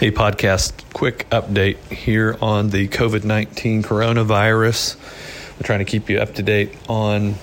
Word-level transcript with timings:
Hey, 0.00 0.10
podcast, 0.10 0.72
quick 0.94 1.28
update 1.28 1.76
here 1.92 2.34
on 2.40 2.70
the 2.70 2.88
COVID 2.88 3.22
19 3.22 3.82
coronavirus. 3.82 4.96
We're 5.58 5.66
trying 5.66 5.80
to 5.80 5.84
keep 5.84 6.08
you 6.08 6.20
up 6.20 6.36
to 6.36 6.42
date 6.42 6.74
on 6.88 7.34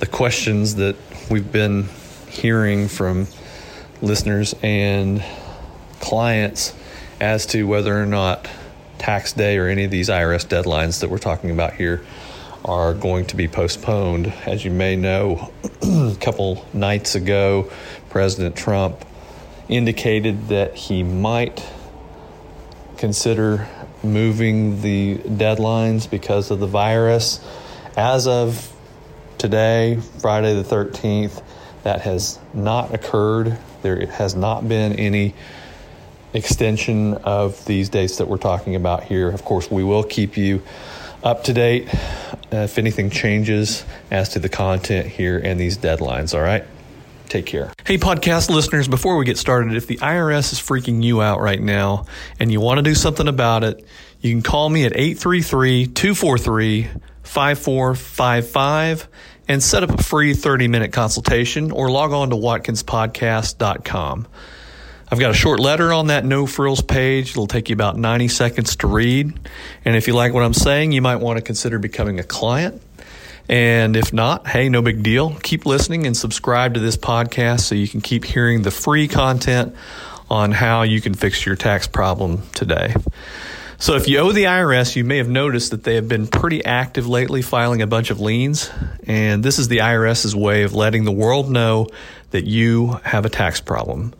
the 0.00 0.06
questions 0.06 0.74
that 0.74 0.96
we've 1.30 1.52
been 1.52 1.88
hearing 2.28 2.88
from 2.88 3.28
listeners 4.02 4.56
and 4.60 5.24
clients 6.00 6.74
as 7.20 7.46
to 7.46 7.62
whether 7.62 7.96
or 7.96 8.06
not 8.06 8.48
tax 8.98 9.32
day 9.32 9.56
or 9.56 9.68
any 9.68 9.84
of 9.84 9.92
these 9.92 10.08
IRS 10.08 10.44
deadlines 10.44 10.98
that 11.00 11.10
we're 11.10 11.18
talking 11.18 11.52
about 11.52 11.74
here 11.74 12.04
are 12.64 12.92
going 12.92 13.24
to 13.26 13.36
be 13.36 13.46
postponed. 13.46 14.32
As 14.46 14.64
you 14.64 14.72
may 14.72 14.96
know, 14.96 15.52
a 15.82 16.16
couple 16.20 16.66
nights 16.72 17.14
ago, 17.14 17.70
President 18.10 18.56
Trump 18.56 19.04
indicated 19.68 20.48
that 20.48 20.74
he 20.74 21.04
might 21.04 21.64
consider 22.98 23.68
moving 24.02 24.82
the 24.82 25.16
deadlines 25.18 26.08
because 26.08 26.50
of 26.50 26.60
the 26.60 26.66
virus. 26.66 27.40
As 27.96 28.26
of 28.26 28.72
today, 29.38 29.98
Friday 30.20 30.54
the 30.54 30.62
13th, 30.62 31.42
that 31.82 32.02
has 32.02 32.38
not 32.52 32.94
occurred. 32.94 33.58
There 33.82 34.06
has 34.06 34.34
not 34.34 34.66
been 34.66 34.94
any 34.94 35.34
extension 36.32 37.14
of 37.14 37.64
these 37.64 37.88
dates 37.88 38.18
that 38.18 38.28
we're 38.28 38.38
talking 38.38 38.74
about 38.74 39.04
here. 39.04 39.28
Of 39.30 39.44
course, 39.44 39.70
we 39.70 39.84
will 39.84 40.02
keep 40.02 40.36
you 40.36 40.62
up 41.22 41.44
to 41.44 41.52
date 41.52 41.88
if 42.50 42.78
anything 42.78 43.10
changes 43.10 43.84
as 44.10 44.30
to 44.30 44.38
the 44.38 44.48
content 44.48 45.06
here 45.06 45.38
and 45.38 45.58
these 45.58 45.78
deadlines, 45.78 46.34
all 46.34 46.42
right? 46.42 46.64
Take 47.28 47.46
care. 47.46 47.72
Hey, 47.86 47.98
podcast 47.98 48.50
listeners, 48.50 48.86
before 48.86 49.16
we 49.16 49.24
get 49.24 49.38
started, 49.38 49.74
if 49.74 49.86
the 49.86 49.96
IRS 49.96 50.52
is 50.52 50.60
freaking 50.60 51.02
you 51.02 51.22
out 51.22 51.40
right 51.40 51.60
now 51.60 52.06
and 52.38 52.52
you 52.52 52.60
want 52.60 52.78
to 52.78 52.82
do 52.82 52.94
something 52.94 53.28
about 53.28 53.64
it, 53.64 53.84
you 54.20 54.32
can 54.32 54.42
call 54.42 54.68
me 54.68 54.84
at 54.84 54.92
833 54.92 55.86
243 55.88 56.88
5455 57.22 59.08
and 59.48 59.62
set 59.62 59.82
up 59.82 59.90
a 59.90 60.02
free 60.02 60.34
30 60.34 60.68
minute 60.68 60.92
consultation 60.92 61.70
or 61.70 61.90
log 61.90 62.12
on 62.12 62.30
to 62.30 62.36
watkinspodcast.com. 62.36 64.26
I've 65.10 65.20
got 65.20 65.30
a 65.30 65.34
short 65.34 65.60
letter 65.60 65.92
on 65.92 66.08
that 66.08 66.24
no 66.24 66.46
frills 66.46 66.80
page. 66.80 67.30
It'll 67.30 67.46
take 67.46 67.68
you 67.68 67.74
about 67.74 67.96
90 67.96 68.28
seconds 68.28 68.76
to 68.76 68.86
read. 68.86 69.38
And 69.84 69.96
if 69.96 70.08
you 70.08 70.14
like 70.14 70.32
what 70.32 70.42
I'm 70.42 70.54
saying, 70.54 70.92
you 70.92 71.02
might 71.02 71.16
want 71.16 71.36
to 71.36 71.42
consider 71.42 71.78
becoming 71.78 72.18
a 72.18 72.24
client. 72.24 72.80
And 73.48 73.96
if 73.96 74.12
not, 74.12 74.46
hey, 74.46 74.68
no 74.68 74.80
big 74.80 75.02
deal. 75.02 75.34
Keep 75.42 75.66
listening 75.66 76.06
and 76.06 76.16
subscribe 76.16 76.74
to 76.74 76.80
this 76.80 76.96
podcast 76.96 77.60
so 77.60 77.74
you 77.74 77.88
can 77.88 78.00
keep 78.00 78.24
hearing 78.24 78.62
the 78.62 78.70
free 78.70 79.06
content 79.06 79.74
on 80.30 80.50
how 80.50 80.82
you 80.82 81.00
can 81.00 81.14
fix 81.14 81.44
your 81.44 81.56
tax 81.56 81.86
problem 81.86 82.42
today. 82.54 82.94
So, 83.76 83.96
if 83.96 84.08
you 84.08 84.18
owe 84.18 84.32
the 84.32 84.44
IRS, 84.44 84.96
you 84.96 85.04
may 85.04 85.18
have 85.18 85.28
noticed 85.28 85.72
that 85.72 85.84
they 85.84 85.96
have 85.96 86.08
been 86.08 86.26
pretty 86.26 86.64
active 86.64 87.06
lately 87.06 87.42
filing 87.42 87.82
a 87.82 87.86
bunch 87.86 88.10
of 88.10 88.20
liens. 88.20 88.70
And 89.06 89.42
this 89.42 89.58
is 89.58 89.68
the 89.68 89.78
IRS's 89.78 90.34
way 90.34 90.62
of 90.62 90.74
letting 90.74 91.04
the 91.04 91.12
world 91.12 91.50
know 91.50 91.88
that 92.30 92.44
you 92.44 92.98
have 93.04 93.26
a 93.26 93.28
tax 93.28 93.60
problem. 93.60 94.14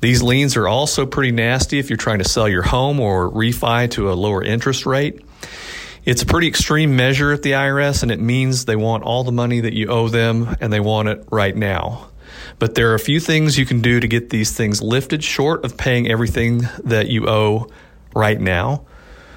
These 0.00 0.22
liens 0.22 0.56
are 0.56 0.68
also 0.68 1.06
pretty 1.06 1.32
nasty 1.32 1.78
if 1.78 1.90
you're 1.90 1.96
trying 1.96 2.18
to 2.18 2.28
sell 2.28 2.48
your 2.48 2.62
home 2.62 3.00
or 3.00 3.30
refi 3.30 3.90
to 3.92 4.12
a 4.12 4.14
lower 4.14 4.42
interest 4.42 4.84
rate. 4.84 5.20
It's 6.04 6.22
a 6.22 6.26
pretty 6.26 6.48
extreme 6.48 6.96
measure 6.96 7.30
at 7.30 7.42
the 7.42 7.52
IRS, 7.52 8.02
and 8.02 8.10
it 8.10 8.18
means 8.18 8.64
they 8.64 8.74
want 8.74 9.04
all 9.04 9.22
the 9.22 9.30
money 9.30 9.60
that 9.60 9.72
you 9.72 9.86
owe 9.86 10.08
them 10.08 10.56
and 10.60 10.72
they 10.72 10.80
want 10.80 11.08
it 11.08 11.24
right 11.30 11.54
now. 11.54 12.08
But 12.58 12.74
there 12.74 12.90
are 12.90 12.94
a 12.94 12.98
few 12.98 13.20
things 13.20 13.56
you 13.56 13.64
can 13.64 13.82
do 13.82 14.00
to 14.00 14.08
get 14.08 14.28
these 14.28 14.50
things 14.50 14.82
lifted 14.82 15.22
short 15.22 15.64
of 15.64 15.76
paying 15.76 16.10
everything 16.10 16.68
that 16.82 17.06
you 17.06 17.28
owe 17.28 17.68
right 18.16 18.40
now. 18.40 18.84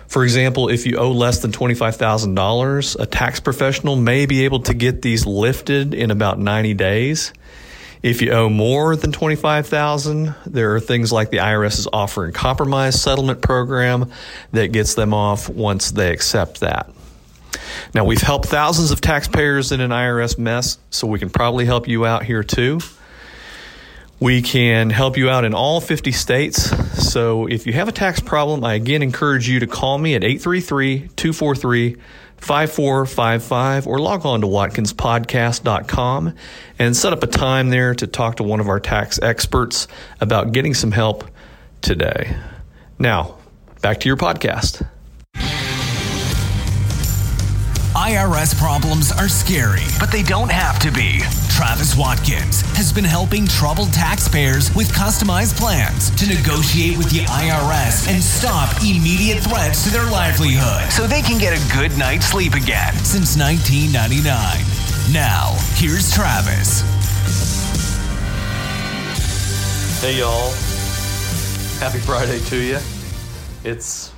For 0.08 0.23
example, 0.23 0.69
if 0.69 0.88
you 0.88 0.97
owe 0.97 1.11
less 1.11 1.39
than 1.43 1.52
$25,000, 1.52 2.99
a 2.99 3.05
tax 3.05 3.39
professional 3.39 3.95
may 3.95 4.25
be 4.25 4.45
able 4.45 4.61
to 4.61 4.73
get 4.73 5.03
these 5.03 5.27
lifted 5.27 5.93
in 5.93 6.09
about 6.09 6.39
90 6.39 6.73
days. 6.73 7.32
If 8.05 8.21
you 8.21 8.30
owe 8.33 8.49
more 8.49 8.95
than 8.95 9.11
25,000, 9.11 10.36
there 10.45 10.76
are 10.76 10.80
things 10.80 11.11
like 11.11 11.32
the 11.32 11.38
IRS 11.38 11.80
is 11.80 11.88
offer 11.92 12.23
in 12.23 12.33
compromise 12.33 13.02
settlement 13.02 13.42
program 13.42 14.11
that 14.52 14.71
gets 14.71 14.93
them 14.93 15.11
off 15.11 15.49
once 15.49 15.89
they 15.89 16.14
accept 16.14 16.60
that. 16.60 16.88
Now, 17.95 18.05
we've 18.05 18.21
helped 18.21 18.45
thousands 18.45 18.92
of 18.92 19.02
taxpayers 19.02 19.71
in 19.71 19.82
an 19.82 19.89
IRS 19.89 20.38
mess, 20.38 20.77
so 20.92 21.08
we 21.08 21.17
can 21.17 21.32
probably 21.32 21.65
help 21.65 21.88
you 21.88 22.05
out 22.05 22.23
here 22.23 22.44
too. 22.44 22.80
We 24.20 24.44
can 24.44 24.92
help 24.92 25.17
you 25.17 25.32
out 25.32 25.44
in 25.44 25.55
all 25.55 25.82
50 25.82 26.11
states. 26.11 26.61
So 27.11 27.48
if 27.48 27.65
you 27.65 27.73
have 27.73 27.88
a 27.88 27.92
tax 27.92 28.20
problem, 28.20 28.64
I 28.64 28.76
again 28.76 29.02
encourage 29.02 29.49
you 29.49 29.60
to 29.61 29.67
call 29.67 29.98
me 29.98 30.14
at 30.14 30.23
833 30.23 31.10
243 31.15 31.98
5455 32.45 33.88
or 33.88 33.98
log 33.98 34.23
on 34.23 34.42
to 34.42 34.48
watkinspodcast.com 34.48 36.36
and 36.78 36.95
set 36.95 37.11
up 37.11 37.23
a 37.23 37.28
time 37.28 37.72
there 37.72 37.95
to 37.95 38.06
talk 38.06 38.36
to 38.36 38.44
one 38.44 38.60
of 38.60 38.70
our 38.70 38.80
tax 38.80 39.20
experts 39.20 39.88
about 40.22 40.52
getting 40.52 40.76
some 40.76 40.92
help 40.92 41.23
today. 41.82 42.38
Now, 43.00 43.39
back 43.82 44.00
to 44.02 44.08
your 44.08 44.17
podcast. 44.17 44.88
IRS 47.95 48.56
problems 48.60 49.12
are 49.12 49.30
scary, 49.30 49.82
but 50.00 50.12
they 50.12 50.22
don't 50.22 50.52
have 50.52 50.77
to 50.80 50.92
be. 50.92 51.22
Travis 51.55 51.95
Watkins 51.95 52.60
has 52.76 52.92
been 52.92 53.05
helping 53.05 53.48
troubled 53.48 53.93
taxpayers 53.93 54.76
with 54.76 54.92
customized 54.92 55.55
plans 55.55 56.10
to 56.20 56.27
negotiate 56.27 56.98
with 56.98 57.10
the 57.10 57.20
IRS 57.20 58.10
and 58.11 58.21
stop 58.21 58.76
immediate 58.83 59.39
threats 59.39 59.86
to 59.86 59.89
their 59.89 60.04
livelihood 60.11 60.92
so 60.92 61.08
they 61.08 61.21
can 61.21 61.39
get 61.39 61.58
a 61.58 61.73
good 61.73 61.98
night's 61.98 62.26
sleep 62.26 62.55
again 62.55 62.94
since 63.05 63.38
1999. 63.38 64.36
Now, 65.14 65.55
here's 65.76 66.14
Travis. 66.14 66.82
Hey, 70.02 70.20
y'all. 70.20 70.52
Happy 71.80 71.99
Friday 71.99 72.39
to 72.49 72.58
you. 72.58 72.80
It's 73.64 74.11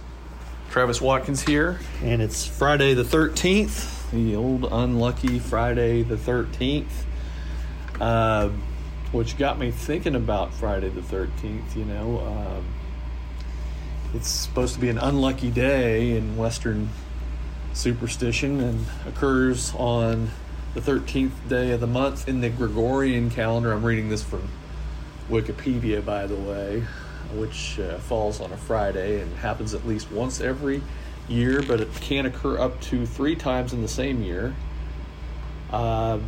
Travis 0.71 0.99
Watkins 0.99 1.43
here, 1.43 1.79
and 2.01 2.19
it's 2.19 2.47
Friday 2.47 2.95
the 2.95 3.03
13th, 3.03 4.09
the 4.09 4.35
old 4.35 4.65
unlucky 4.71 5.37
Friday 5.37 6.01
the 6.01 6.15
13th, 6.15 7.03
uh, 7.99 8.49
which 9.11 9.37
got 9.37 9.59
me 9.59 9.71
thinking 9.71 10.15
about 10.15 10.53
Friday 10.53 10.89
the 10.89 11.01
13th. 11.01 11.75
You 11.75 11.85
know, 11.85 12.19
um, 12.19 12.65
it's 14.13 14.29
supposed 14.29 14.75
to 14.75 14.79
be 14.79 14.89
an 14.89 14.97
unlucky 14.97 15.51
day 15.51 16.15
in 16.15 16.37
Western 16.37 16.89
superstition 17.73 18.59
and 18.61 18.85
occurs 19.07 19.73
on 19.75 20.29
the 20.73 20.81
13th 20.81 21.47
day 21.47 21.71
of 21.71 21.79
the 21.79 21.87
month 21.87 22.27
in 22.27 22.41
the 22.41 22.49
Gregorian 22.49 23.29
calendar. 23.29 23.71
I'm 23.71 23.83
reading 23.83 24.09
this 24.09 24.23
from 24.23 24.47
Wikipedia, 25.29 26.03
by 26.03 26.27
the 26.27 26.35
way 26.35 26.83
which 27.33 27.79
uh, 27.79 27.97
falls 27.99 28.39
on 28.39 28.51
a 28.51 28.57
Friday 28.57 29.21
and 29.21 29.35
happens 29.37 29.73
at 29.73 29.85
least 29.87 30.11
once 30.11 30.39
every 30.41 30.81
year, 31.27 31.61
but 31.61 31.81
it 31.81 31.93
can 31.95 32.25
occur 32.25 32.57
up 32.57 32.79
to 32.81 33.05
three 33.05 33.35
times 33.35 33.73
in 33.73 33.81
the 33.81 33.87
same 33.87 34.23
year. 34.23 34.55
Uh, 35.71 36.19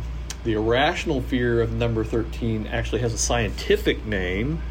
the 0.44 0.52
irrational 0.54 1.20
fear 1.20 1.60
of 1.60 1.72
number 1.72 2.04
13 2.04 2.66
actually 2.66 3.02
has 3.02 3.12
a 3.12 3.18
scientific 3.18 4.06
name. 4.06 4.62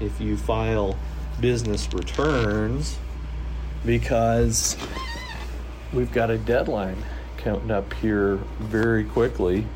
if 0.00 0.20
you 0.20 0.36
file 0.36 0.96
business 1.40 1.92
returns, 1.92 2.98
because 3.84 4.76
we've 5.92 6.12
got 6.12 6.30
a 6.30 6.38
deadline 6.38 7.02
counting 7.36 7.70
up 7.70 7.92
here 7.94 8.36
very 8.60 9.04
quickly 9.04 9.66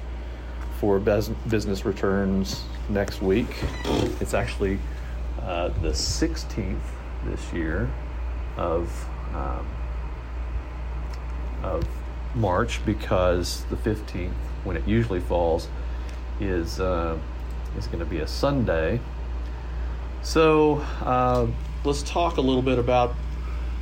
for 0.78 0.98
business 0.98 1.84
returns 1.84 2.64
next 2.88 3.22
week. 3.22 3.48
It's 4.20 4.34
actually 4.34 4.78
uh, 5.42 5.68
the 5.80 5.90
16th 5.90 6.78
this 7.24 7.52
year 7.52 7.90
of 8.56 9.08
um, 9.34 9.66
of 11.62 11.84
March 12.36 12.84
because 12.84 13.64
the 13.64 13.76
15th, 13.76 14.30
when 14.64 14.76
it 14.76 14.86
usually 14.86 15.20
falls, 15.20 15.68
is 16.40 16.78
uh, 16.80 17.18
is 17.76 17.86
going 17.86 17.98
to 17.98 18.04
be 18.04 18.18
a 18.18 18.28
Sunday. 18.28 19.00
So 20.22 20.76
uh, 21.00 21.46
let's 21.84 22.02
talk 22.02 22.36
a 22.36 22.40
little 22.40 22.62
bit 22.62 22.78
about 22.78 23.14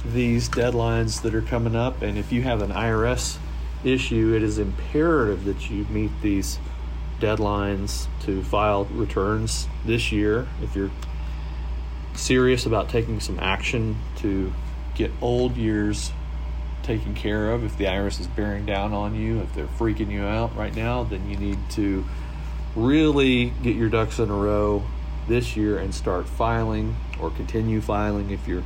these 0.04 0.48
deadlines 0.48 1.22
that 1.22 1.34
are 1.34 1.42
coming 1.42 1.74
up. 1.74 2.02
And 2.02 2.18
if 2.18 2.32
you 2.32 2.42
have 2.42 2.60
an 2.62 2.70
IRS 2.70 3.38
issue, 3.82 4.34
it 4.34 4.42
is 4.42 4.58
imperative 4.58 5.44
that 5.44 5.70
you 5.70 5.84
meet 5.90 6.10
these 6.22 6.58
deadlines 7.20 8.06
to 8.22 8.42
file 8.42 8.84
returns 8.86 9.68
this 9.84 10.12
year. 10.12 10.46
If 10.62 10.76
you're 10.76 10.90
serious 12.14 12.66
about 12.66 12.88
taking 12.88 13.20
some 13.20 13.38
action 13.40 13.96
to 14.16 14.52
get 14.94 15.10
old 15.20 15.56
years 15.56 16.12
taken 16.84 17.14
care 17.14 17.50
of, 17.50 17.64
if 17.64 17.76
the 17.76 17.84
IRS 17.84 18.20
is 18.20 18.26
bearing 18.26 18.66
down 18.66 18.92
on 18.92 19.14
you, 19.14 19.40
if 19.40 19.54
they're 19.54 19.66
freaking 19.66 20.10
you 20.10 20.22
out 20.22 20.54
right 20.56 20.75
now, 20.75 21.02
then 21.02 21.28
you 21.28 21.36
need 21.36 21.58
to 21.70 22.04
really 22.76 23.46
get 23.62 23.76
your 23.76 23.88
ducks 23.88 24.19
in 24.19 24.31
a 24.31 24.34
row 24.34 24.84
this 25.26 25.56
year 25.56 25.78
and 25.78 25.94
start 25.94 26.28
filing 26.28 26.96
or 27.20 27.31
continue 27.31 27.81
filing 27.81 28.31
if 28.31 28.46
you're 28.46 28.64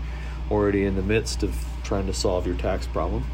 already 0.51 0.85
in 0.85 0.97
the 0.97 1.03
midst 1.03 1.43
of 1.43 1.55
trying 1.85 2.07
to 2.07 2.15
solve 2.15 2.47
your 2.47 2.57
tax 2.57 2.87
problem. 2.87 3.25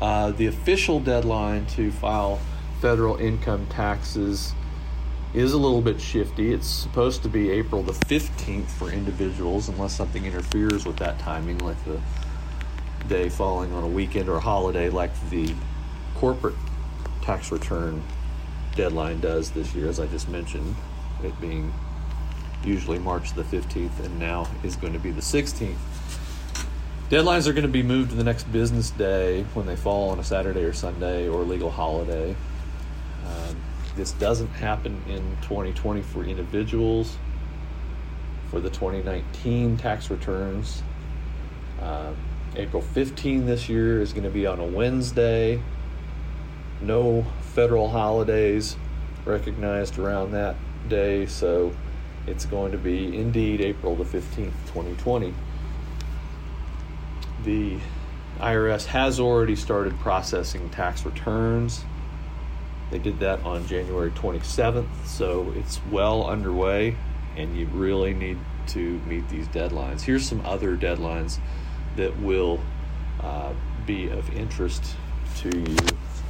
Uh, 0.00 0.30
the 0.32 0.46
official 0.46 0.98
deadline 0.98 1.66
to 1.66 1.92
file 1.92 2.40
federal 2.80 3.16
income 3.16 3.66
taxes 3.68 4.54
is 5.34 5.52
a 5.52 5.56
little 5.56 5.80
bit 5.80 6.00
shifty. 6.00 6.52
It's 6.52 6.66
supposed 6.66 7.22
to 7.22 7.28
be 7.28 7.50
April 7.50 7.82
the 7.82 7.92
15th 7.92 8.66
for 8.66 8.90
individuals, 8.90 9.68
unless 9.68 9.96
something 9.96 10.26
interferes 10.26 10.84
with 10.84 10.96
that 10.96 11.18
timing, 11.18 11.58
like 11.58 11.82
the 11.84 12.00
day 13.08 13.28
falling 13.28 13.72
on 13.72 13.84
a 13.84 13.88
weekend 13.88 14.28
or 14.28 14.36
a 14.36 14.40
holiday, 14.40 14.88
like 14.90 15.10
the 15.30 15.54
corporate 16.14 16.54
tax 17.22 17.52
return 17.52 18.02
deadline 18.74 19.20
does 19.20 19.50
this 19.50 19.74
year, 19.74 19.88
as 19.88 20.00
I 20.00 20.06
just 20.06 20.28
mentioned, 20.28 20.74
it 21.22 21.38
being 21.40 21.72
usually 22.64 22.98
March 22.98 23.34
the 23.34 23.42
15th 23.42 23.98
and 24.04 24.18
now 24.18 24.48
is 24.62 24.76
going 24.76 24.92
to 24.92 24.98
be 24.98 25.10
the 25.10 25.20
16th. 25.20 25.76
Deadlines 27.10 27.46
are 27.46 27.52
going 27.52 27.62
to 27.66 27.68
be 27.68 27.82
moved 27.82 28.10
to 28.10 28.16
the 28.16 28.24
next 28.24 28.44
business 28.44 28.90
day 28.90 29.42
when 29.54 29.66
they 29.66 29.76
fall 29.76 30.10
on 30.10 30.18
a 30.18 30.24
Saturday 30.24 30.62
or 30.62 30.72
Sunday 30.72 31.28
or 31.28 31.42
legal 31.42 31.70
holiday. 31.70 32.34
Um, 33.26 33.56
this 33.96 34.12
doesn't 34.12 34.48
happen 34.48 35.02
in 35.06 35.36
2020 35.42 36.00
for 36.02 36.24
individuals. 36.24 37.18
For 38.50 38.60
the 38.60 38.70
2019 38.70 39.76
tax 39.76 40.10
returns, 40.10 40.82
uh, 41.80 42.12
April 42.54 42.82
15 42.82 43.46
this 43.46 43.68
year 43.68 44.00
is 44.00 44.12
going 44.12 44.24
to 44.24 44.30
be 44.30 44.46
on 44.46 44.60
a 44.60 44.64
Wednesday. 44.64 45.62
No 46.82 47.24
federal 47.54 47.88
holidays 47.88 48.76
recognized 49.24 49.98
around 49.98 50.32
that 50.32 50.56
day, 50.88 51.24
so 51.24 51.74
it's 52.26 52.44
going 52.44 52.72
to 52.72 52.78
be 52.78 53.16
indeed 53.16 53.62
April 53.62 53.96
the 53.96 54.04
15th, 54.04 54.52
2020. 54.66 55.32
The 57.44 57.78
IRS 58.38 58.86
has 58.86 59.18
already 59.18 59.56
started 59.56 59.98
processing 60.00 60.68
tax 60.70 61.06
returns. 61.06 61.84
They 62.90 62.98
did 62.98 63.20
that 63.20 63.42
on 63.44 63.66
January 63.66 64.10
27th, 64.10 65.06
so 65.06 65.50
it's 65.56 65.80
well 65.90 66.26
underway, 66.26 66.96
and 67.34 67.56
you 67.56 67.66
really 67.68 68.12
need 68.12 68.38
to 68.68 68.98
meet 69.06 69.26
these 69.30 69.48
deadlines. 69.48 70.02
Here's 70.02 70.28
some 70.28 70.44
other 70.44 70.76
deadlines 70.76 71.38
that 71.96 72.18
will 72.20 72.60
uh, 73.20 73.52
be 73.86 74.08
of 74.08 74.34
interest 74.36 74.96
to 75.36 75.48
you 75.48 75.76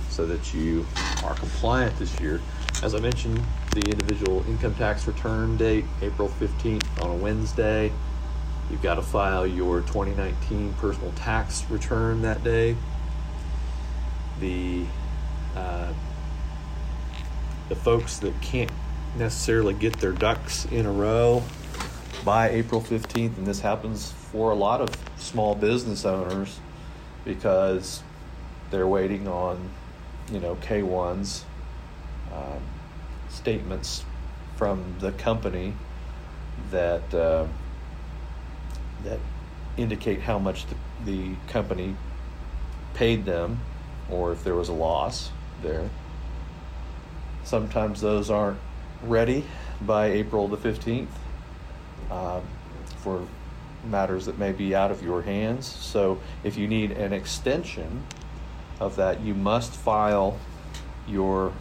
so 0.08 0.26
that 0.26 0.52
you 0.52 0.86
are 1.24 1.34
compliant 1.34 1.96
this 1.98 2.18
year. 2.20 2.40
As 2.82 2.94
I 2.94 3.00
mentioned, 3.00 3.40
the 3.72 3.80
individual 3.80 4.44
income 4.48 4.74
tax 4.74 5.06
return 5.06 5.56
date, 5.56 5.84
April 6.02 6.28
15th 6.28 7.02
on 7.02 7.10
a 7.10 7.14
Wednesday. 7.14 7.92
You've 8.70 8.82
got 8.82 8.96
to 8.96 9.02
file 9.02 9.46
your 9.46 9.80
2019 9.80 10.74
personal 10.74 11.12
tax 11.12 11.64
return 11.70 12.22
that 12.22 12.42
day. 12.44 12.76
The 14.40 14.84
uh, 15.56 15.92
the 17.68 17.76
folks 17.76 18.18
that 18.18 18.38
can't 18.40 18.70
necessarily 19.16 19.74
get 19.74 19.98
their 19.98 20.12
ducks 20.12 20.64
in 20.66 20.86
a 20.86 20.92
row 20.92 21.42
by 22.24 22.50
April 22.50 22.80
15th, 22.80 23.36
and 23.36 23.46
this 23.46 23.60
happens 23.60 24.12
for 24.12 24.50
a 24.50 24.54
lot 24.54 24.80
of 24.80 24.90
small 25.16 25.54
business 25.54 26.04
owners 26.04 26.60
because 27.24 28.02
they're 28.70 28.86
waiting 28.86 29.26
on 29.26 29.70
you 30.30 30.38
know 30.38 30.56
K1s 30.56 31.42
um, 32.32 32.62
statements 33.28 34.04
from 34.56 34.96
the 35.00 35.12
company 35.12 35.74
that 36.70 37.12
uh, 37.12 37.46
that 39.04 39.18
indicate 39.76 40.20
how 40.20 40.38
much 40.38 40.66
the, 40.66 40.76
the 41.04 41.34
company 41.48 41.96
paid 42.94 43.24
them 43.24 43.60
or 44.10 44.32
if 44.32 44.44
there 44.44 44.54
was 44.54 44.68
a 44.68 44.72
loss 44.72 45.30
there. 45.62 45.88
Sometimes 47.42 48.00
those 48.00 48.30
aren't 48.30 48.60
ready 49.02 49.44
by 49.80 50.06
April 50.06 50.46
the 50.46 50.56
15th 50.56 51.08
um, 52.10 52.42
for 52.98 53.26
matters 53.84 54.26
that 54.26 54.38
may 54.38 54.52
be 54.52 54.74
out 54.74 54.90
of 54.90 55.02
your 55.02 55.22
hands. 55.22 55.66
So 55.66 56.20
if 56.44 56.56
you 56.56 56.68
need 56.68 56.92
an 56.92 57.12
extension 57.12 58.04
of 58.80 58.96
that, 58.96 59.20
you 59.20 59.34
must 59.34 59.72
file 59.72 60.38
your 61.06 61.52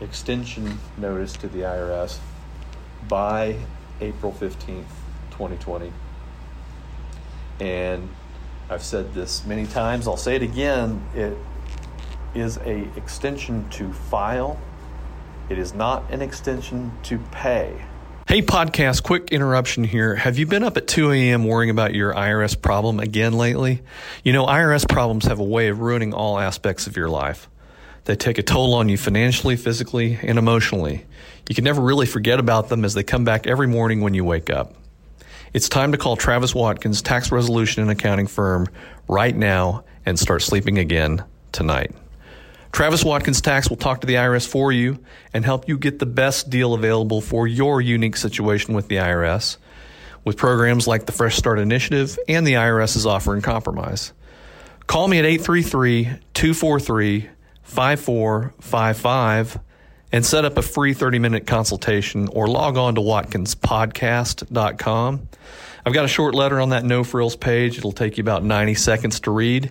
extension 0.00 0.78
notice 0.96 1.32
to 1.34 1.48
the 1.48 1.60
IRS 1.60 2.18
by 3.08 3.56
April 4.00 4.32
15th, 4.32 4.84
2020. 5.30 5.92
And 7.60 8.08
I've 8.68 8.82
said 8.82 9.14
this 9.14 9.44
many 9.44 9.66
times, 9.66 10.08
I'll 10.08 10.16
say 10.16 10.36
it 10.36 10.42
again, 10.42 11.06
it 11.14 11.36
is 12.34 12.56
a 12.58 12.88
extension 12.96 13.68
to 13.70 13.92
file. 13.92 14.58
It 15.48 15.58
is 15.58 15.74
not 15.74 16.10
an 16.10 16.22
extension 16.22 16.92
to 17.04 17.18
pay. 17.30 17.84
Hey, 18.34 18.42
podcast, 18.42 19.04
quick 19.04 19.30
interruption 19.30 19.84
here. 19.84 20.16
Have 20.16 20.38
you 20.38 20.46
been 20.46 20.64
up 20.64 20.76
at 20.76 20.88
2 20.88 21.12
a.m. 21.12 21.44
worrying 21.44 21.70
about 21.70 21.94
your 21.94 22.12
IRS 22.12 22.60
problem 22.60 22.98
again 22.98 23.34
lately? 23.34 23.80
You 24.24 24.32
know, 24.32 24.44
IRS 24.44 24.88
problems 24.88 25.26
have 25.26 25.38
a 25.38 25.44
way 25.44 25.68
of 25.68 25.78
ruining 25.78 26.12
all 26.12 26.40
aspects 26.40 26.88
of 26.88 26.96
your 26.96 27.08
life. 27.08 27.48
They 28.06 28.16
take 28.16 28.38
a 28.38 28.42
toll 28.42 28.74
on 28.74 28.88
you 28.88 28.98
financially, 28.98 29.54
physically, 29.54 30.18
and 30.20 30.36
emotionally. 30.36 31.06
You 31.48 31.54
can 31.54 31.62
never 31.62 31.80
really 31.80 32.06
forget 32.06 32.40
about 32.40 32.70
them 32.70 32.84
as 32.84 32.94
they 32.94 33.04
come 33.04 33.22
back 33.22 33.46
every 33.46 33.68
morning 33.68 34.00
when 34.00 34.14
you 34.14 34.24
wake 34.24 34.50
up. 34.50 34.74
It's 35.52 35.68
time 35.68 35.92
to 35.92 35.98
call 35.98 36.16
Travis 36.16 36.56
Watkins, 36.56 37.02
tax 37.02 37.30
resolution 37.30 37.82
and 37.82 37.90
accounting 37.92 38.26
firm, 38.26 38.66
right 39.06 39.36
now 39.36 39.84
and 40.04 40.18
start 40.18 40.42
sleeping 40.42 40.78
again 40.78 41.22
tonight. 41.52 41.92
Travis 42.74 43.04
Watkins 43.04 43.40
Tax 43.40 43.70
will 43.70 43.76
talk 43.76 44.00
to 44.00 44.06
the 44.08 44.14
IRS 44.14 44.48
for 44.48 44.72
you 44.72 44.98
and 45.32 45.44
help 45.44 45.68
you 45.68 45.78
get 45.78 46.00
the 46.00 46.06
best 46.06 46.50
deal 46.50 46.74
available 46.74 47.20
for 47.20 47.46
your 47.46 47.80
unique 47.80 48.16
situation 48.16 48.74
with 48.74 48.88
the 48.88 48.96
IRS 48.96 49.58
with 50.24 50.36
programs 50.36 50.88
like 50.88 51.06
the 51.06 51.12
Fresh 51.12 51.36
Start 51.36 51.60
Initiative 51.60 52.18
and 52.26 52.44
the 52.44 52.54
IRS's 52.54 53.06
offer 53.06 53.36
in 53.36 53.42
compromise. 53.42 54.12
Call 54.88 55.06
me 55.06 55.20
at 55.20 55.24
833 55.24 56.18
243 56.34 57.30
5455 57.62 59.60
and 60.10 60.26
set 60.26 60.44
up 60.44 60.58
a 60.58 60.62
free 60.62 60.94
30 60.94 61.20
minute 61.20 61.46
consultation 61.46 62.26
or 62.26 62.48
log 62.48 62.76
on 62.76 62.96
to 62.96 63.00
watkinspodcast.com. 63.00 65.28
I've 65.86 65.92
got 65.92 66.06
a 66.06 66.08
short 66.08 66.34
letter 66.34 66.60
on 66.60 66.70
that 66.70 66.82
no 66.82 67.04
frills 67.04 67.36
page. 67.36 67.78
It'll 67.78 67.92
take 67.92 68.18
you 68.18 68.22
about 68.22 68.42
90 68.42 68.74
seconds 68.74 69.20
to 69.20 69.30
read. 69.30 69.70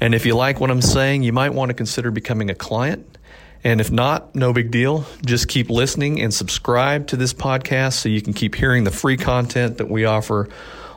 And 0.00 0.14
if 0.14 0.26
you 0.26 0.34
like 0.34 0.60
what 0.60 0.70
I'm 0.70 0.82
saying, 0.82 1.22
you 1.22 1.32
might 1.32 1.54
want 1.54 1.70
to 1.70 1.74
consider 1.74 2.10
becoming 2.10 2.50
a 2.50 2.54
client. 2.54 3.16
And 3.64 3.80
if 3.80 3.90
not, 3.90 4.34
no 4.34 4.52
big 4.52 4.70
deal. 4.70 5.06
Just 5.24 5.48
keep 5.48 5.70
listening 5.70 6.20
and 6.20 6.32
subscribe 6.32 7.08
to 7.08 7.16
this 7.16 7.32
podcast 7.32 7.94
so 7.94 8.08
you 8.08 8.22
can 8.22 8.32
keep 8.32 8.54
hearing 8.54 8.84
the 8.84 8.90
free 8.90 9.16
content 9.16 9.78
that 9.78 9.90
we 9.90 10.04
offer 10.04 10.48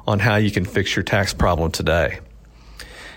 on 0.05 0.19
how 0.19 0.35
you 0.35 0.51
can 0.51 0.65
fix 0.65 0.95
your 0.95 1.03
tax 1.03 1.33
problem 1.33 1.71
today. 1.71 2.19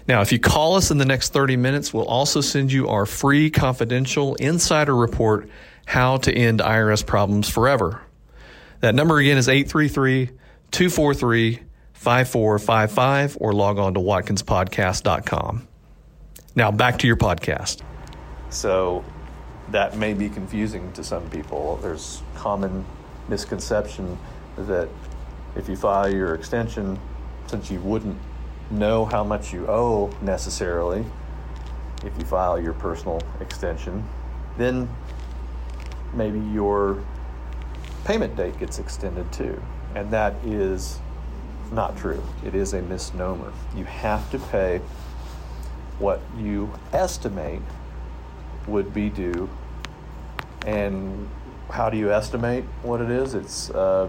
Now, 0.09 0.21
if 0.21 0.33
you 0.33 0.39
call 0.39 0.75
us 0.75 0.91
in 0.91 0.99
the 0.99 1.05
next 1.05 1.33
30 1.33 1.57
minutes, 1.57 1.93
we'll 1.93 2.07
also 2.07 2.41
send 2.41 2.73
you 2.73 2.89
our 2.89 3.07
free 3.07 3.51
confidential 3.51 4.35
insider 4.37 4.97
report, 4.97 5.49
How 5.87 6.17
to 6.19 6.33
End 6.33 6.61
IRS 6.61 7.07
Problems 7.07 7.49
Forever. 7.49 8.01
That 8.81 8.95
number 8.95 9.19
again 9.19 9.39
is 9.39 9.49
833 9.49 10.31
243 10.71 11.61
5455 11.93 13.39
or 13.41 13.53
log 13.53 13.79
on 13.79 13.95
to 13.95 14.01
watkinspodcast.com. 14.01 15.69
Now, 16.55 16.71
back 16.71 16.99
to 16.99 17.07
your 17.07 17.17
podcast. 17.17 17.83
So, 18.51 19.05
that 19.71 19.97
may 19.97 20.13
be 20.13 20.29
confusing 20.29 20.93
to 20.93 21.03
some 21.03 21.29
people. 21.31 21.79
There's 21.81 22.23
common 22.35 22.85
misconception 23.29 24.19
that 24.57 24.89
if 25.57 25.69
you 25.69 25.77
file 25.77 26.13
your 26.13 26.35
extension, 26.35 26.99
since 27.47 27.71
you 27.71 27.81
wouldn't 27.81 28.19
know 28.71 29.05
how 29.07 29.25
much 29.25 29.53
you 29.53 29.67
owe 29.67 30.11
necessarily 30.21 31.05
if 32.05 32.13
you 32.19 32.25
file 32.25 32.61
your 32.61 32.73
personal 32.73 33.21
extension, 33.41 34.05
then 34.59 34.89
maybe 36.15 36.41
your 36.53 37.03
payment 38.05 38.37
date 38.37 38.59
gets 38.59 38.79
extended 38.79 39.31
too. 39.33 39.63
And 39.95 40.11
that 40.11 40.35
is 40.45 40.99
not 41.71 41.97
true. 41.97 42.23
It 42.45 42.55
is 42.55 42.75
a 42.75 42.83
misnomer. 42.83 43.53
You 43.77 43.85
have 43.85 44.31
to 44.33 44.39
pay 44.39 44.81
what 46.03 46.21
you 46.37 46.69
estimate 46.93 47.63
would 48.67 48.93
be 48.93 49.09
due. 49.09 49.49
And 50.67 51.29
how 51.71 51.89
do 51.89 51.97
you 51.97 52.13
estimate 52.13 52.65
what 52.83 53.01
it 53.01 53.11
is? 53.11 53.35
It's 53.35 53.71
uh, 53.71 54.09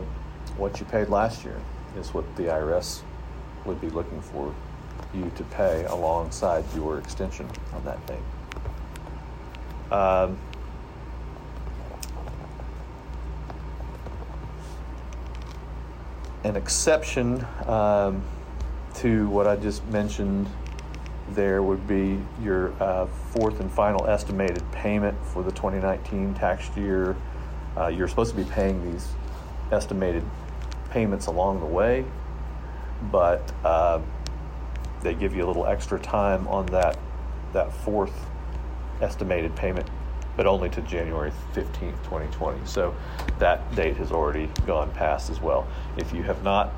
what 0.57 0.79
you 0.79 0.87
paid 0.87 1.09
last 1.09 1.45
year, 1.45 1.61
is 1.95 2.11
what 2.13 2.35
the 2.35 2.43
IRS 2.43 3.03
would 3.65 3.79
be 3.79 3.89
looking 3.89 4.21
for 4.21 4.53
you 5.13 5.31
to 5.35 5.43
pay 5.43 5.85
alongside 5.85 6.65
your 6.75 6.97
extension 6.97 7.47
on 7.73 7.85
that 7.85 8.05
date. 8.07 8.17
Um, 9.91 10.37
an 16.43 16.55
exception 16.55 17.45
um, 17.67 18.23
to 18.95 19.29
what 19.29 19.45
I 19.47 19.55
just 19.55 19.85
mentioned 19.87 20.47
there 21.29 21.63
would 21.63 21.87
be 21.87 22.19
your 22.41 22.73
uh, 22.81 23.05
fourth 23.05 23.59
and 23.59 23.71
final 23.71 24.05
estimated 24.07 24.63
payment 24.71 25.17
for 25.25 25.43
the 25.43 25.51
2019 25.51 26.33
tax 26.33 26.69
year. 26.75 27.15
Uh, 27.77 27.87
you're 27.87 28.07
supposed 28.07 28.35
to 28.35 28.37
be 28.37 28.49
paying 28.49 28.91
these 28.91 29.09
estimated 29.71 30.23
payments 30.89 31.27
along 31.27 31.59
the 31.59 31.65
way, 31.65 32.05
but 33.11 33.51
uh, 33.63 33.99
they 35.01 35.13
give 35.13 35.35
you 35.35 35.43
a 35.43 35.47
little 35.47 35.65
extra 35.65 35.99
time 35.99 36.47
on 36.47 36.65
that 36.67 36.97
that 37.53 37.71
fourth 37.71 38.29
estimated 39.01 39.55
payment, 39.55 39.87
but 40.35 40.47
only 40.47 40.69
to 40.69 40.81
January 40.81 41.31
15th, 41.53 42.03
2020. 42.03 42.65
So 42.65 42.95
that 43.37 43.75
date 43.75 43.97
has 43.97 44.11
already 44.11 44.49
gone 44.65 44.91
past 44.91 45.29
as 45.29 45.39
well. 45.39 45.67
If 45.97 46.13
you 46.13 46.23
have 46.23 46.43
not 46.43 46.73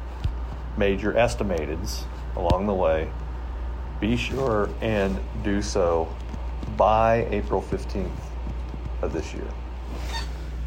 made 0.78 1.02
your 1.02 1.14
estimateds 1.14 2.04
along 2.36 2.68
the 2.68 2.74
way, 2.74 3.10
be 4.00 4.18
sure 4.18 4.70
and 4.82 5.20
do 5.44 5.62
so 5.62 6.08
by 6.78 7.28
April 7.32 7.62
15th 7.62 8.10
of 9.02 9.14
this 9.14 9.34
year. 9.34 9.48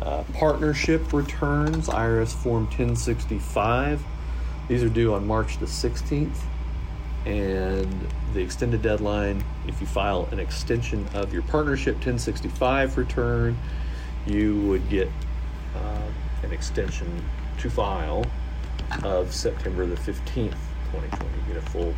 Uh, 0.01 0.23
partnership 0.35 1.13
returns, 1.13 1.89
IRS 1.89 2.33
Form 2.33 2.65
1065. 2.65 4.03
These 4.69 4.83
are 4.83 4.89
due 4.89 5.15
on 5.15 5.27
March 5.27 5.59
the 5.59 5.67
16th. 5.67 6.37
And 7.27 8.09
the 8.33 8.41
extended 8.41 8.81
deadline, 8.81 9.45
if 9.67 9.81
you 9.81 9.87
file 9.87 10.29
an 10.31 10.39
extension 10.39 11.07
of 11.15 11.33
your 11.33 11.43
partnership 11.43 11.97
1065 11.97 12.97
return, 12.97 13.59
you 14.25 14.61
would 14.63 14.89
get 14.89 15.09
uh, 15.75 16.09
an 16.43 16.53
extension 16.53 17.23
to 17.59 17.69
file 17.69 18.25
of 19.03 19.35
September 19.35 19.85
the 19.85 19.97
15th, 19.97 20.55
2020. 20.93 21.11
You 21.11 21.55
get 21.55 21.57
a 21.57 21.71
full 21.71 21.95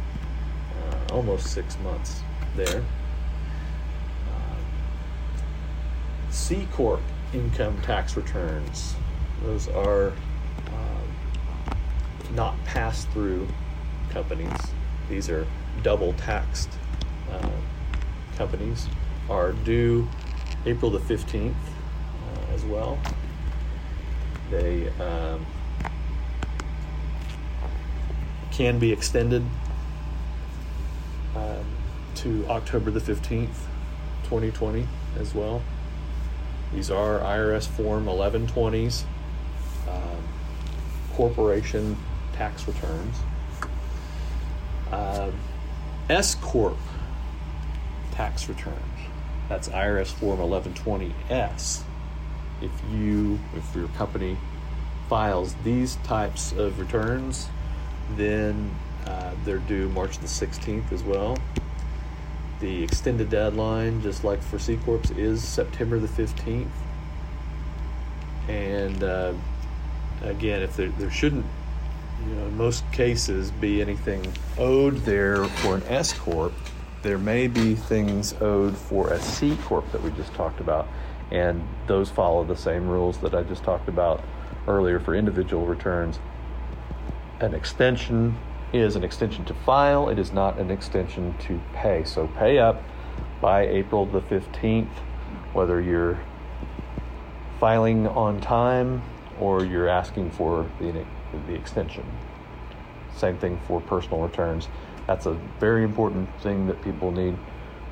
almost 1.10 1.52
six 1.52 1.78
months 1.80 2.22
there. 2.56 2.82
Uh, 4.28 4.56
C 6.30 6.66
Corp 6.72 7.00
income 7.32 7.80
tax 7.82 8.16
returns. 8.16 8.94
Those 9.42 9.68
are 9.68 10.08
uh, 10.08 11.74
not 12.34 12.62
pass 12.64 13.04
through 13.06 13.48
companies. 14.10 14.52
These 15.08 15.28
are 15.28 15.46
double 15.82 16.12
taxed 16.14 16.70
uh, 17.30 17.50
companies, 18.36 18.86
are 19.28 19.52
due 19.52 20.08
April 20.66 20.90
the 20.90 20.98
15th 20.98 21.52
uh, 21.52 22.54
as 22.54 22.64
well. 22.64 22.98
They 24.50 24.88
um, 25.00 25.46
can 28.50 28.78
be 28.78 28.92
extended 28.92 29.44
um, 31.34 31.64
to 32.16 32.46
October 32.48 32.90
the 32.90 33.00
15th, 33.00 33.48
2020 34.24 34.86
as 35.18 35.34
well. 35.34 35.62
These 36.72 36.90
are 36.90 37.18
IRS 37.18 37.66
Form 37.66 38.06
1120s, 38.06 39.04
um, 39.88 40.28
corporation 41.14 41.96
tax 42.34 42.66
returns. 42.66 43.16
Uh, 44.92 45.30
S 46.08 46.34
Corp 46.36 46.76
tax 48.12 48.48
returns. 48.48 48.76
That's 49.48 49.68
IRS 49.68 50.08
Form 50.08 50.38
1120S. 50.38 51.82
If 52.60 52.70
you, 52.92 53.38
if 53.56 53.74
your 53.74 53.88
company 53.88 54.36
files 55.08 55.54
these 55.64 55.96
types 56.04 56.52
of 56.52 56.78
returns, 56.78 57.48
then 58.16 58.74
uh, 59.06 59.34
they're 59.44 59.58
due 59.58 59.88
March 59.90 60.18
the 60.18 60.26
16th 60.26 60.92
as 60.92 61.02
well. 61.02 61.36
The 62.60 62.82
extended 62.82 63.30
deadline, 63.30 64.02
just 64.02 64.22
like 64.22 64.42
for 64.42 64.58
C 64.58 64.76
Corps, 64.76 65.10
is 65.16 65.42
September 65.42 65.98
the 65.98 66.08
15th. 66.08 66.68
And 68.48 69.02
uh, 69.02 69.32
again, 70.22 70.62
if 70.62 70.76
there, 70.76 70.88
there 70.90 71.10
shouldn't, 71.10 71.46
you 72.26 72.34
know, 72.34 72.46
in 72.46 72.56
most 72.56 72.84
cases, 72.92 73.50
be 73.50 73.80
anything 73.80 74.30
owed 74.58 74.96
there 74.98 75.44
for 75.44 75.76
an 75.76 75.82
S 75.84 76.12
Corp, 76.12 76.52
there 77.02 77.18
may 77.18 77.46
be 77.46 77.74
things 77.74 78.34
owed 78.40 78.76
for 78.76 79.10
a 79.10 79.20
C 79.20 79.56
Corp 79.64 79.90
that 79.92 80.02
we 80.02 80.10
just 80.10 80.34
talked 80.34 80.60
about. 80.60 80.86
And 81.30 81.66
those 81.86 82.10
follow 82.10 82.44
the 82.44 82.56
same 82.56 82.88
rules 82.88 83.18
that 83.18 83.34
I 83.34 83.42
just 83.44 83.62
talked 83.62 83.88
about 83.88 84.22
earlier 84.66 85.00
for 85.00 85.14
individual 85.14 85.64
returns. 85.64 86.18
An 87.40 87.54
extension 87.54 88.36
is 88.72 88.96
an 88.96 89.04
extension 89.04 89.44
to 89.46 89.54
file, 89.54 90.08
it 90.08 90.18
is 90.18 90.32
not 90.32 90.58
an 90.58 90.70
extension 90.70 91.36
to 91.38 91.60
pay. 91.74 92.04
So 92.04 92.28
pay 92.28 92.58
up 92.58 92.82
by 93.40 93.66
April 93.66 94.06
the 94.06 94.20
15th, 94.20 94.90
whether 95.52 95.80
you're 95.80 96.20
filing 97.58 98.06
on 98.06 98.40
time 98.40 99.02
or 99.40 99.64
you're 99.64 99.88
asking 99.88 100.30
for 100.30 100.70
the, 100.78 101.04
the 101.46 101.54
extension. 101.54 102.04
Same 103.16 103.36
thing 103.38 103.60
for 103.66 103.80
personal 103.80 104.20
returns. 104.20 104.68
That's 105.06 105.26
a 105.26 105.32
very 105.58 105.82
important 105.82 106.28
thing 106.40 106.66
that 106.68 106.82
people 106.82 107.10
need 107.10 107.36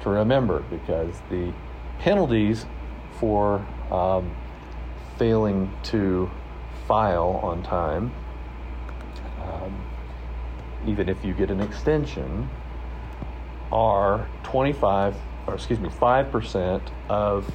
to 0.02 0.11
remember 0.11 0.61
because 0.70 1.14
the 1.30 1.52
penalties 1.99 2.64
for 3.18 3.66
um, 3.90 4.35
failing 5.18 5.73
to 5.82 6.30
file 6.87 7.40
on 7.42 7.62
time 7.62 8.12
even 10.88 11.09
if 11.09 11.25
you 11.25 11.35
get 11.35 11.50
an 11.50 11.61
extension, 11.61 12.49
are 13.71 14.26
25 14.45 15.14
or 15.49 15.54
excuse 15.54 15.80
me, 15.80 15.88
5% 15.88 16.83
of 17.09 17.50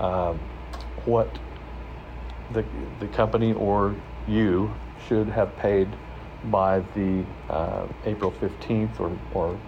um, 0.00 0.38
what 1.06 1.38
the, 2.52 2.64
the 3.00 3.06
company 3.08 3.54
or 3.54 3.94
you 4.26 4.74
should 5.06 5.28
have 5.28 5.56
paid 5.56 5.88
by 6.44 6.80
the 6.94 7.24
uh, 7.48 7.86
April 8.04 8.30
15th 8.32 9.00
or, 9.00 9.18
or 9.32 9.58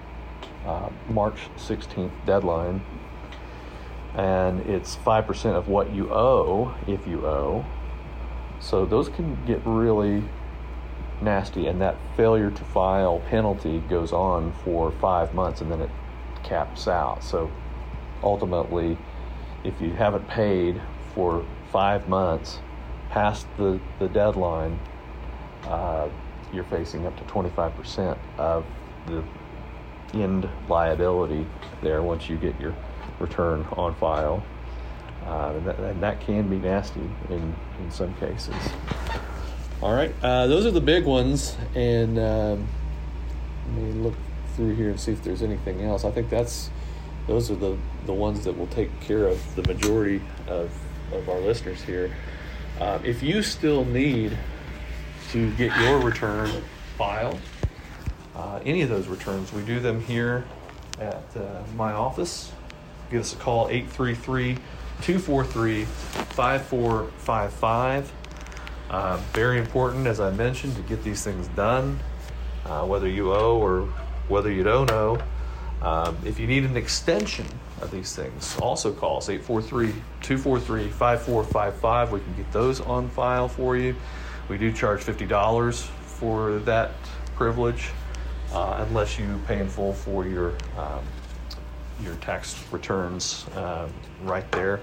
uh, 0.66 0.90
March 1.08 1.48
16th 1.56 2.10
deadline. 2.26 2.82
And 4.14 4.60
it's 4.68 4.96
5% 4.96 5.54
of 5.54 5.68
what 5.68 5.92
you 5.92 6.12
owe 6.12 6.74
if 6.86 7.06
you 7.06 7.26
owe. 7.26 7.64
So 8.60 8.84
those 8.84 9.08
can 9.08 9.38
get 9.46 9.62
really 9.64 10.22
nasty, 11.22 11.66
and 11.66 11.80
that 11.80 11.96
failure 12.16 12.50
to 12.50 12.64
file 12.64 13.20
penalty 13.28 13.80
goes 13.88 14.12
on 14.12 14.52
for 14.64 14.90
five 14.92 15.34
months 15.34 15.60
and 15.60 15.70
then 15.70 15.80
it 15.80 15.90
caps 16.42 16.88
out. 16.88 17.22
So 17.22 17.50
ultimately, 18.22 18.96
if 19.64 19.80
you 19.80 19.90
haven't 19.90 20.26
paid 20.28 20.80
for 21.14 21.44
five 21.70 22.08
months 22.08 22.58
past 23.10 23.46
the, 23.56 23.80
the 23.98 24.08
deadline, 24.08 24.78
uh, 25.64 26.08
you're 26.52 26.64
facing 26.64 27.06
up 27.06 27.16
to 27.16 27.24
25% 27.24 28.18
of 28.38 28.64
the 29.06 29.22
end 30.14 30.48
liability 30.68 31.46
there 31.82 32.02
once 32.02 32.28
you 32.28 32.36
get 32.36 32.58
your 32.60 32.74
return 33.18 33.66
on 33.72 33.94
file. 33.96 34.42
Uh, 35.26 35.52
and, 35.54 35.66
that, 35.66 35.78
and, 35.78 36.02
that, 36.02 36.20
can 36.20 36.48
be 36.48 36.56
nasty 36.56 37.00
in, 37.28 37.54
in 37.78 37.90
some 37.90 38.12
cases. 38.14 38.54
All 39.82 39.94
right, 39.94 40.14
uh, 40.22 40.46
those 40.46 40.66
are 40.66 40.70
the 40.70 40.80
big 40.80 41.06
ones. 41.06 41.56
And 41.74 42.18
um, 42.18 42.68
let 43.74 43.82
me 43.82 43.92
look 43.92 44.14
through 44.54 44.74
here 44.74 44.90
and 44.90 45.00
see 45.00 45.12
if 45.12 45.22
there's 45.22 45.42
anything 45.42 45.82
else. 45.82 46.04
I 46.04 46.10
think 46.10 46.28
that's 46.28 46.68
those 47.26 47.50
are 47.50 47.54
the, 47.54 47.78
the 48.04 48.12
ones 48.12 48.44
that 48.44 48.58
will 48.58 48.66
take 48.66 49.00
care 49.00 49.26
of 49.26 49.40
the 49.56 49.62
majority 49.62 50.20
of, 50.48 50.70
of 51.12 51.30
our 51.30 51.40
listeners 51.40 51.80
here. 51.80 52.14
Uh, 52.78 52.98
if 53.04 53.22
you 53.22 53.42
still 53.42 53.86
need 53.86 54.36
to 55.30 55.50
get 55.52 55.74
your 55.80 55.98
return 56.00 56.50
filed, 56.98 57.40
uh, 58.36 58.60
any 58.66 58.82
of 58.82 58.90
those 58.90 59.06
returns, 59.06 59.50
we 59.52 59.62
do 59.62 59.80
them 59.80 60.02
here 60.02 60.44
at 60.98 61.24
uh, 61.36 61.62
my 61.74 61.92
office. 61.92 62.52
Give 63.10 63.20
us 63.20 63.32
a 63.32 63.36
call 63.36 63.68
833 63.68 64.56
243 65.02 65.84
5455. 65.84 68.12
Uh, 68.90 69.18
very 69.32 69.60
important, 69.60 70.08
as 70.08 70.18
I 70.18 70.32
mentioned, 70.32 70.74
to 70.74 70.82
get 70.82 71.04
these 71.04 71.22
things 71.22 71.46
done, 71.48 72.00
uh, 72.66 72.84
whether 72.84 73.06
you 73.06 73.32
owe 73.32 73.56
or 73.56 73.82
whether 74.26 74.50
you 74.50 74.64
don't 74.64 74.90
owe. 74.90 75.22
Um, 75.80 76.18
if 76.24 76.40
you 76.40 76.48
need 76.48 76.64
an 76.64 76.76
extension 76.76 77.46
of 77.80 77.92
these 77.92 78.16
things, 78.16 78.58
also 78.60 78.92
call 78.92 79.18
us 79.18 79.28
843 79.28 79.92
243 80.22 80.88
5455. 80.88 82.10
We 82.10 82.18
can 82.18 82.34
get 82.34 82.50
those 82.50 82.80
on 82.80 83.08
file 83.10 83.48
for 83.48 83.76
you. 83.76 83.94
We 84.48 84.58
do 84.58 84.72
charge 84.72 85.04
$50 85.04 85.82
for 85.82 86.58
that 86.58 86.90
privilege 87.36 87.90
uh, 88.52 88.84
unless 88.88 89.20
you 89.20 89.40
pay 89.46 89.60
in 89.60 89.68
full 89.68 89.92
for 89.92 90.26
your, 90.26 90.54
um, 90.76 91.04
your 92.02 92.16
tax 92.16 92.60
returns 92.72 93.46
um, 93.54 93.92
right 94.24 94.50
there. 94.50 94.80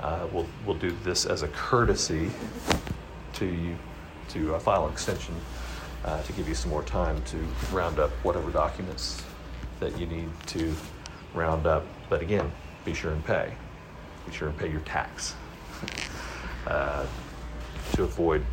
Uh, 0.00 0.26
we'll, 0.30 0.46
we'll 0.66 0.76
do 0.76 0.94
this 1.02 1.24
as 1.24 1.42
a 1.42 1.48
courtesy 1.48 2.30
to 3.36 3.46
you 3.46 3.76
to 4.28 4.54
uh, 4.54 4.58
file 4.58 4.86
an 4.86 4.92
extension 4.92 5.34
uh, 6.04 6.22
to 6.22 6.32
give 6.32 6.48
you 6.48 6.54
some 6.54 6.70
more 6.70 6.82
time 6.82 7.22
to 7.24 7.36
round 7.72 7.98
up 7.98 8.10
whatever 8.22 8.50
documents 8.50 9.22
that 9.80 9.98
you 9.98 10.06
need 10.06 10.28
to 10.46 10.74
round 11.34 11.66
up. 11.66 11.84
But 12.08 12.22
again, 12.22 12.50
be 12.84 12.94
sure 12.94 13.12
and 13.12 13.24
pay. 13.24 13.52
Be 14.26 14.32
sure 14.32 14.48
and 14.48 14.58
pay 14.58 14.70
your 14.70 14.80
tax 14.80 15.34
uh, 16.66 17.06
to 17.92 18.04
avoid 18.04 18.44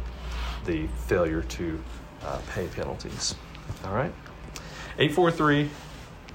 the 0.66 0.88
failure 1.08 1.42
to 1.42 1.82
uh, 2.24 2.40
pay 2.54 2.68
penalties. 2.68 3.36
All 3.86 3.94
right? 3.94 4.12
843, 5.00 5.70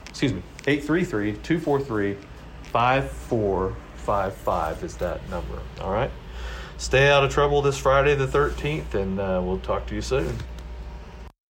excuse 0.08 0.32
me, 0.32 0.42
833 0.66 1.32
243 1.32 2.16
5455 2.64 4.84
is 4.84 4.96
that 4.96 5.28
number. 5.30 5.60
All 5.80 5.92
right? 5.92 6.10
Stay 6.78 7.10
out 7.10 7.24
of 7.24 7.32
trouble 7.32 7.60
this 7.60 7.76
Friday 7.76 8.14
the 8.14 8.26
13th, 8.26 8.94
and 8.94 9.18
uh, 9.18 9.40
we'll 9.42 9.58
talk 9.58 9.84
to 9.88 9.96
you 9.96 10.00
soon. 10.00 10.32